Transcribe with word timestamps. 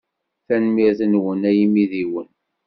Tanemmirt-nwen 0.47 1.41
a 1.49 1.51
imidiwen. 1.63 2.27